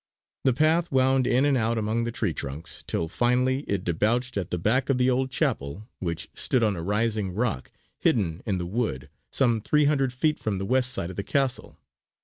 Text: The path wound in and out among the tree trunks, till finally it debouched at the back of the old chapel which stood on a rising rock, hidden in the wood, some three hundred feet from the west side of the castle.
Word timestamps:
The 0.45 0.53
path 0.53 0.91
wound 0.91 1.27
in 1.27 1.45
and 1.45 1.55
out 1.55 1.77
among 1.77 2.05
the 2.05 2.11
tree 2.11 2.33
trunks, 2.33 2.83
till 2.87 3.07
finally 3.07 3.59
it 3.67 3.83
debouched 3.83 4.35
at 4.35 4.49
the 4.49 4.57
back 4.57 4.89
of 4.89 4.97
the 4.97 5.11
old 5.11 5.29
chapel 5.29 5.87
which 5.99 6.27
stood 6.33 6.63
on 6.63 6.75
a 6.75 6.81
rising 6.81 7.33
rock, 7.35 7.71
hidden 7.99 8.41
in 8.47 8.57
the 8.57 8.65
wood, 8.65 9.11
some 9.29 9.61
three 9.61 9.85
hundred 9.85 10.11
feet 10.11 10.39
from 10.39 10.57
the 10.57 10.65
west 10.65 10.91
side 10.91 11.11
of 11.11 11.17
the 11.17 11.23
castle. 11.23 11.77